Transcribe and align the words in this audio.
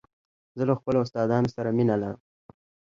زه 0.57 0.63
له 0.69 0.73
خپلو 0.79 0.97
استادانو 1.05 1.53
سره 1.55 1.69
مینه 1.77 1.95
لرم. 2.01 2.19